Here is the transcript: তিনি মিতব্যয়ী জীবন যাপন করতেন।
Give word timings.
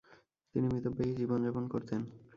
তিনি 0.55 0.67
মিতব্যয়ী 0.67 1.11
জীবন 1.15 1.39
যাপন 1.45 1.63
করতেন। 1.73 2.01